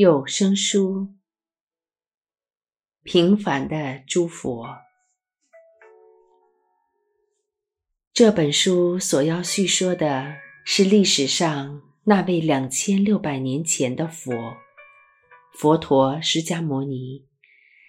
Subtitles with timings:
[0.00, 1.00] 有声书
[3.02, 4.64] 《平凡的诸佛》
[8.12, 14.32] 这本书所要叙说的是历史上那位两千六百年前的佛——
[15.58, 17.26] 佛陀释迦牟尼，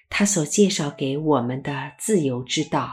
[0.09, 2.91] 他所介绍给我们的自由之道。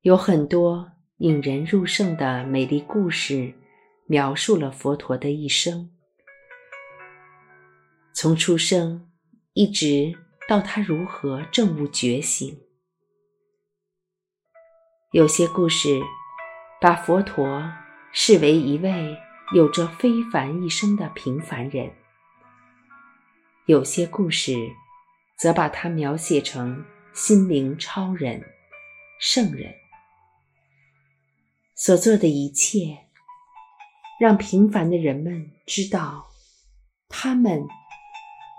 [0.00, 3.54] 有很多引人入胜的美丽故事。
[4.06, 5.90] 描述了佛陀的一生，
[8.14, 9.10] 从出生
[9.54, 12.60] 一直到他如何证悟觉醒。
[15.12, 16.00] 有些故事
[16.80, 17.70] 把佛陀
[18.12, 19.16] 视为一位
[19.54, 21.92] 有着非凡一生的平凡人，
[23.66, 24.54] 有些故事
[25.38, 28.42] 则把他描写成心灵超人、
[29.20, 29.74] 圣人，
[31.74, 32.98] 所做的一切。
[34.20, 36.28] 让平凡的人们知道，
[37.08, 37.66] 他们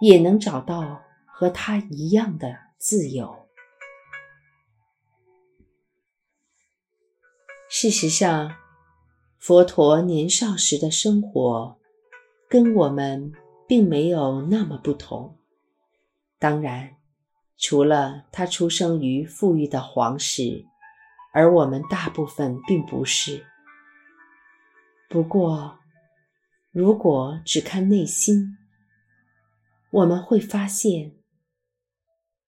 [0.04, 3.48] 也能找到和他一样的自由。
[7.70, 8.54] 事实上，
[9.40, 11.80] 佛陀年少时的生活
[12.50, 13.32] 跟我们
[13.66, 15.38] 并没有那么不同。
[16.38, 16.98] 当然，
[17.58, 20.66] 除了他出生于富裕的皇室，
[21.34, 23.46] 而我们大部分并不是。
[25.10, 25.80] 不过，
[26.72, 28.58] 如果只看内心，
[29.94, 31.14] 我们会发现，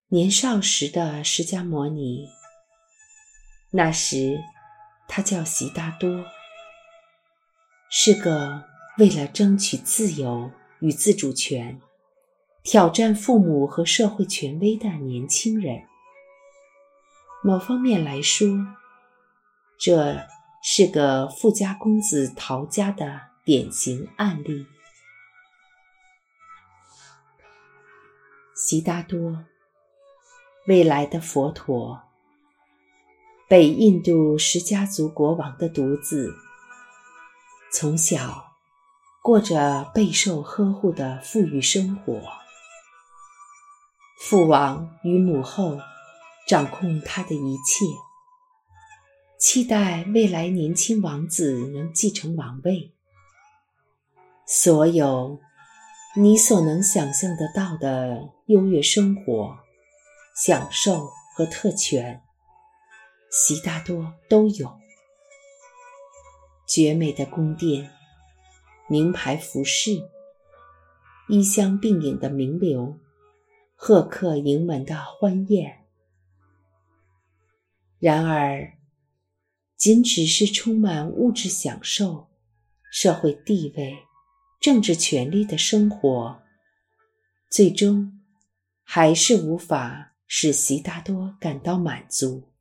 [0.07, 2.27] 年少时的释迦牟尼，
[3.69, 4.39] 那时
[5.07, 6.25] 他叫悉达多，
[7.91, 8.63] 是个
[8.97, 11.79] 为了争取自由与自主权，
[12.63, 15.83] 挑战父母和社会权威的年轻人。
[17.43, 18.47] 某方面来说，
[19.79, 20.27] 这。
[20.67, 24.65] 是个富家公子逃家的典型案例。
[28.55, 29.43] 悉达多，
[30.65, 32.01] 未来的佛陀，
[33.49, 36.33] 北印度十家族国王的独子，
[37.69, 38.53] 从小
[39.21, 42.21] 过着备受呵护的富裕生活。
[44.21, 45.77] 父王与母后
[46.47, 47.85] 掌控他的一切。
[49.37, 52.93] 期待未来年轻王子能继承王位。
[54.47, 55.39] 所有
[56.17, 59.59] 你所能想象得到的优越生活、
[60.33, 62.23] 享受和特权，
[63.29, 64.79] 悉达多都有。
[66.67, 67.91] 绝美的宫殿、
[68.87, 69.91] 名牌服饰、
[71.27, 72.97] 衣香鬓影的名流、
[73.75, 75.85] 贺客迎门的欢宴。
[77.99, 78.73] 然而。
[79.77, 82.29] 仅只是充满物质享受、
[82.89, 84.04] 社会地位、
[84.59, 86.41] 政治权利的生活，
[87.51, 88.21] 最终
[88.83, 92.51] 还是无法使悉达多感到满足。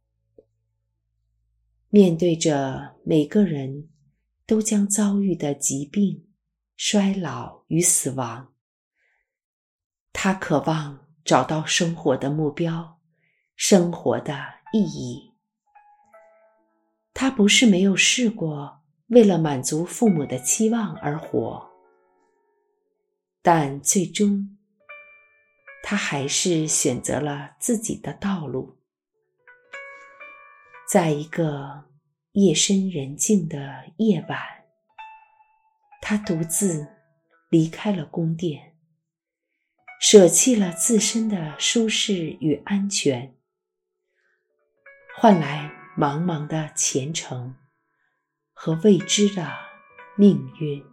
[1.88, 3.88] 面对着每个人
[4.46, 6.26] 都将遭遇的疾病、
[6.76, 8.52] 衰老与死亡，
[10.12, 12.98] 他渴望找到生活的目标、
[13.56, 14.36] 生活的
[14.72, 15.32] 意义。
[17.14, 21.70] 他不是没有试过为了满足父母的期望而活，
[23.44, 24.56] 但最终，
[25.82, 28.78] 他还是选择了自己的道路。
[30.90, 31.84] 在一个
[32.32, 34.38] 夜深人静的夜晚，
[36.00, 36.88] 他独自
[37.50, 38.74] 离开了宫殿，
[40.00, 43.36] 舍弃了自身的舒适与安全，
[45.16, 45.70] 换来。
[45.96, 47.54] 茫茫的前程
[48.52, 49.48] 和未知的
[50.16, 50.84] 命运。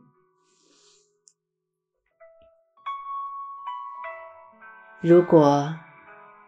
[5.03, 5.75] 如果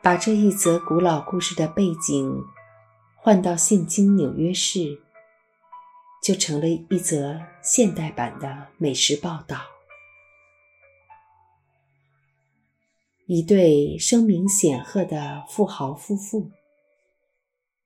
[0.03, 2.39] 把这一则古老故事的背景
[3.15, 5.01] 换到现今纽约市，
[6.21, 9.59] 就成了一则现代版的美食报道。
[13.25, 16.51] 一对声名显赫的富豪夫妇。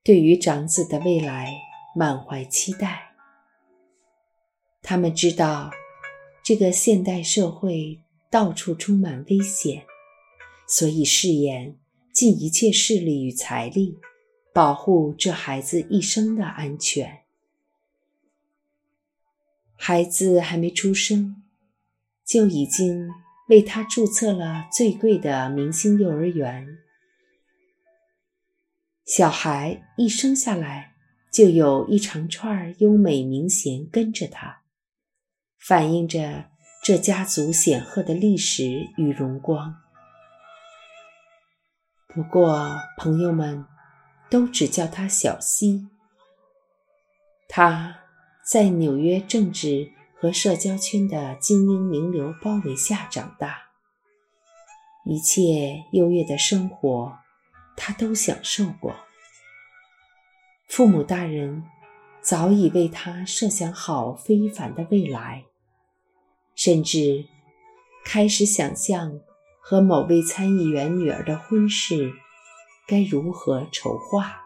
[0.04, 1.54] 对于长子的未来
[1.96, 3.14] 满怀期待，
[4.82, 5.72] 他们知道
[6.44, 9.86] 这个现代社会到处充满危险，
[10.68, 11.78] 所以誓言
[12.14, 13.98] 尽一切势力与财力
[14.54, 17.22] 保护这孩子一生的安全。
[19.76, 21.44] 孩子还没出生，
[22.26, 23.10] 就已经
[23.48, 26.80] 为他注册了最贵的明星幼儿园。
[29.06, 30.96] 小孩一生下来
[31.32, 34.64] 就有一长串优美名衔跟着他，
[35.60, 36.50] 反映着
[36.84, 39.87] 这家族显赫的历史与荣光。
[42.18, 43.64] 不过，朋友们
[44.28, 45.88] 都只叫他小西。
[47.48, 48.00] 他
[48.44, 53.70] 在纽约政治和社交圈的精英名流包围下长大，
[55.06, 57.20] 一切优越的生活
[57.76, 58.96] 他都享受过。
[60.68, 61.66] 父母大人
[62.24, 65.44] 早已为他设想好非凡的未来。
[66.56, 67.28] 甚至
[68.04, 69.20] 开始想象
[69.70, 72.14] 和某位参议员女儿的婚事
[72.88, 74.46] 该如何筹划。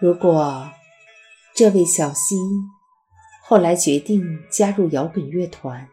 [0.00, 0.68] 如果
[1.54, 2.34] 这位小西
[3.44, 5.88] 后来决定加入摇滚乐团，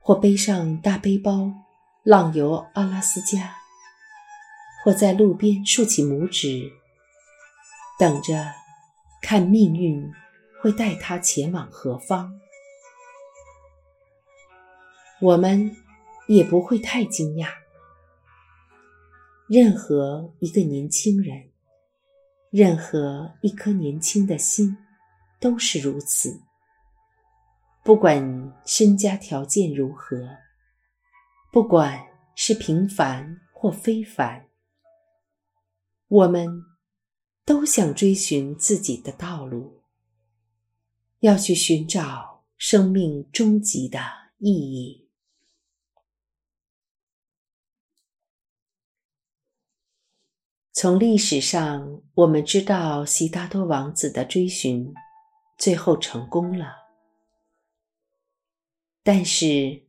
[0.00, 1.52] 或背上大背包
[2.02, 3.54] 浪游阿拉斯加，
[4.84, 6.72] 或在路边竖起拇指，
[7.96, 8.34] 等着。
[9.22, 10.10] 看命运
[10.60, 12.40] 会带他前往何方，
[15.20, 15.74] 我们
[16.26, 17.48] 也不会太惊讶。
[19.48, 21.50] 任何一个年轻人，
[22.50, 24.76] 任何一颗年轻的心，
[25.40, 26.40] 都是如此。
[27.82, 30.28] 不管身家条件如何，
[31.50, 34.46] 不管是平凡或非凡，
[36.08, 36.66] 我们。
[37.46, 39.79] 都想追寻自己的道路，
[41.20, 43.98] 要去寻找生命终极的
[44.38, 45.08] 意义。
[50.72, 54.94] 从历史上，我们知道悉达多王子的追寻
[55.58, 56.74] 最后成功了，
[59.02, 59.86] 但是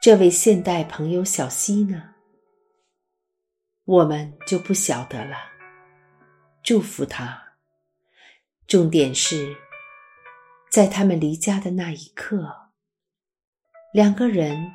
[0.00, 2.14] 这位现代朋友小西呢？
[3.84, 5.36] 我们就不晓得了。
[6.64, 7.40] 祝福他。
[8.66, 9.56] 重点是，
[10.72, 12.70] 在他们离家的那一刻，
[13.92, 14.72] 两个人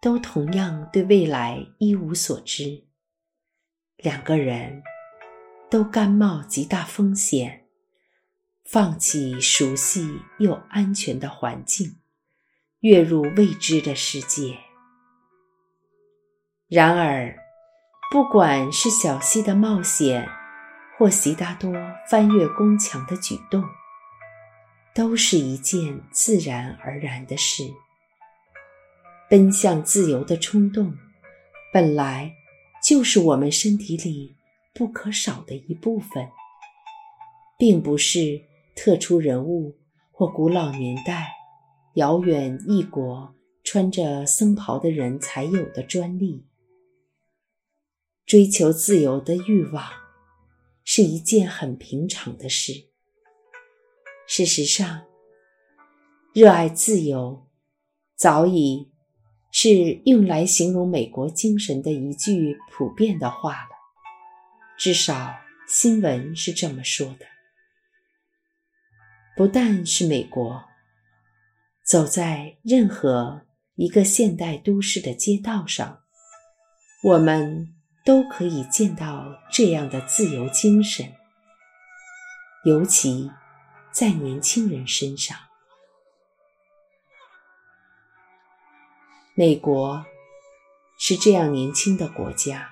[0.00, 2.86] 都同样对未来一无所知，
[3.98, 4.82] 两个人
[5.68, 7.66] 都甘冒极大风险，
[8.64, 11.98] 放弃熟悉又安全的环境，
[12.80, 14.56] 跃入未知的世界。
[16.68, 17.36] 然而，
[18.10, 20.26] 不管是小溪的冒险，
[20.96, 21.70] 或悉达多
[22.10, 23.62] 翻越宫墙的举动，
[24.94, 27.64] 都是一件自然而然的事。
[29.28, 30.96] 奔向自由的冲动，
[31.72, 32.32] 本来
[32.82, 34.36] 就是我们身体里
[34.72, 36.28] 不可少的一部分，
[37.58, 38.40] 并不是
[38.76, 39.76] 特殊人物
[40.12, 41.32] 或古老年代、
[41.94, 46.46] 遥远异国穿着僧袍的人才有的专利。
[48.24, 50.04] 追求自由的欲望。
[50.86, 52.90] 是一件很平常的事。
[54.36, 55.04] 事实上，
[56.32, 57.46] 热爱自由
[58.16, 58.90] 早已
[59.52, 63.68] 是用来形容美国精神的一句普遍的话了。
[64.76, 65.32] 至少
[65.68, 67.26] 新闻是这么说的。
[69.36, 70.64] 不但是美国，
[71.84, 73.42] 走在任何
[73.76, 76.00] 一个现代都市的街道上，
[77.04, 77.70] 我们。
[78.04, 81.10] 都可以见到这样的自由精神，
[82.66, 83.30] 尤其
[83.94, 85.38] 在年轻人身上。
[89.34, 90.04] 美国
[90.98, 92.70] 是这样年轻的国家，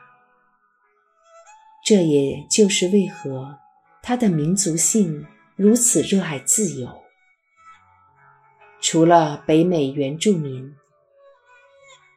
[1.84, 3.58] 这也就是为何
[4.02, 7.02] 它的民族性如此热爱自由。
[8.80, 10.74] 除了北美原住民，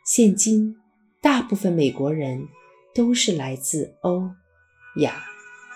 [0.03, 0.75] 现今
[1.22, 2.50] 大部分美国人。
[2.96, 4.32] 都是来自欧、
[5.01, 5.25] 亚、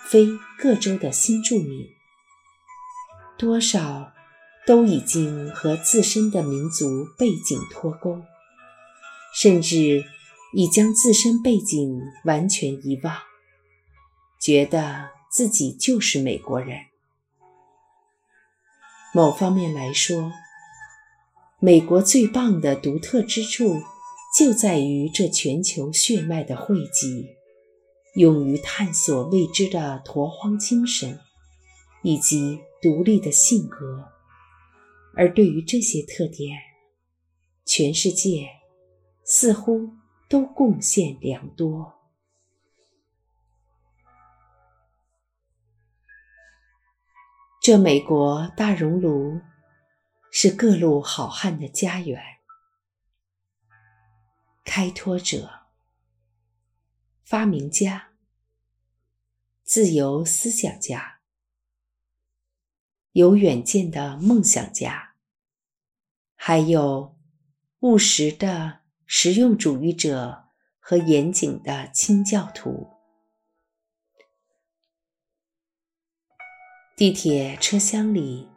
[0.05, 0.25] 非
[0.57, 1.85] 各州的新住民，
[3.39, 4.11] 多少
[4.67, 8.21] 都已经和自身的民族背景脱钩，
[9.33, 10.03] 甚至
[10.53, 13.15] 已将自身背景完全遗忘，
[14.41, 16.79] 觉得自己就是美国人。
[19.13, 20.33] 某方面来说，
[21.61, 23.81] 美国最棒的独特之处。
[24.37, 27.29] 就在于这全球血脉的汇集，
[28.13, 31.19] 勇于探索未知的拓荒精神，
[32.03, 34.11] 以及独立的性格。
[35.15, 36.57] 而对于这些特点，
[37.65, 38.47] 全世界
[39.23, 39.89] 似乎
[40.29, 41.95] 都贡献良多。
[47.61, 49.41] 这美国大熔炉
[50.31, 52.21] 是各路好汉的家园。
[54.63, 55.49] 开拓者、
[57.25, 58.11] 发明家、
[59.63, 61.18] 自由思想家、
[63.13, 65.15] 有远见的梦想家，
[66.35, 67.17] 还有
[67.79, 70.45] 务实的实用主义者
[70.79, 72.87] 和严谨的清教徒。
[76.95, 78.49] 地铁车厢里，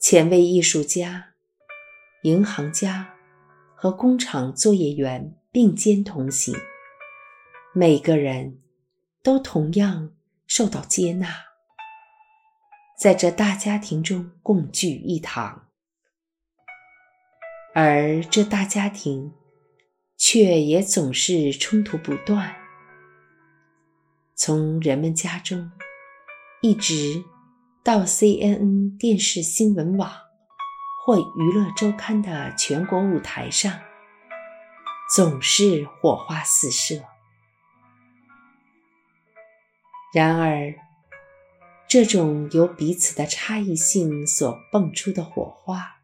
[0.00, 1.34] 前卫艺术家、
[2.24, 3.14] 银行家
[3.74, 6.54] 和工厂作业员并肩同行，
[7.72, 8.60] 每个人
[9.22, 10.14] 都同样
[10.46, 11.45] 受到接纳，
[12.98, 15.68] 在这大家庭中共聚一堂，
[17.74, 19.34] 而这大家庭
[20.16, 22.56] 却也总是冲突不断，
[24.34, 25.70] 从人们家中
[26.62, 27.24] 一直。
[27.84, 30.10] 到 CNN 电视新闻网
[31.04, 33.78] 或娱乐周刊的全国舞台上，
[35.14, 37.00] 总是火花四射。
[40.12, 40.74] 然而，
[41.88, 46.00] 这种由彼此的差异性所迸出的火花，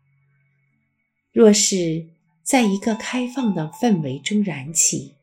[1.32, 2.08] 若是
[2.42, 5.16] 在一个开放的氛围中燃起，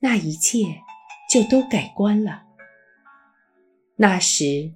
[0.00, 0.82] 那一切
[1.30, 2.44] 就都改观了。
[3.96, 4.72] 那时。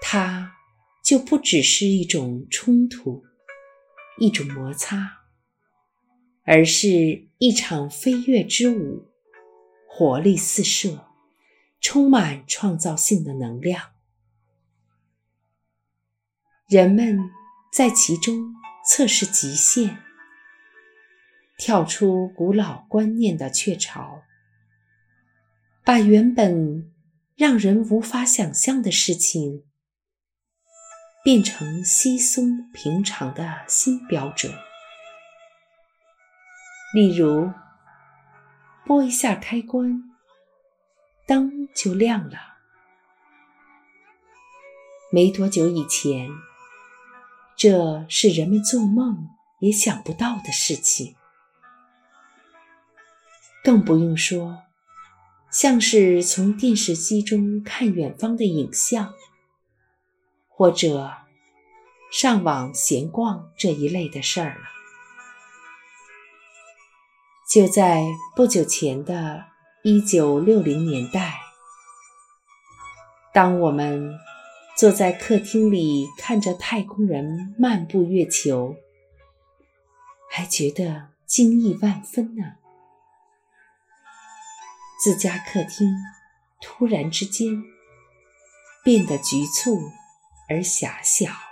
[0.00, 0.54] 它
[1.04, 3.24] 就不只是一种冲突，
[4.18, 5.24] 一种摩擦，
[6.44, 9.10] 而是一场飞跃之舞，
[9.88, 11.07] 活力四射，
[11.80, 13.90] 充满创造性的能量。
[16.68, 17.30] 人们
[17.72, 18.54] 在其中
[18.86, 19.98] 测试极限，
[21.56, 24.22] 跳出古老观念的雀巢，
[25.84, 26.92] 把原本
[27.36, 29.64] 让人无法想象的事情。
[31.24, 34.50] 变成稀松平常的新标准。
[36.94, 37.52] 例如，
[38.86, 40.07] 拨一下开关，
[41.28, 42.38] 灯就亮了。
[45.12, 46.28] 没多久以前，
[47.54, 49.28] 这是人们做梦
[49.60, 51.14] 也想不到的事情，
[53.62, 54.62] 更不用说
[55.50, 59.14] 像是从电视机中看远方的影像。
[60.50, 61.12] 或者
[62.10, 64.66] 上网闲逛这一类的事儿了。
[67.48, 68.04] 就在
[68.34, 69.44] 不久前的
[69.90, 71.40] 一九六零年代，
[73.32, 74.18] 当我们
[74.76, 78.76] 坐在客厅里看着太空人漫步月球，
[80.30, 82.56] 还觉得惊异万分呢。
[85.02, 85.90] 自家客厅
[86.60, 87.62] 突然之间
[88.84, 89.80] 变得局促。
[90.50, 91.47] 而狭小。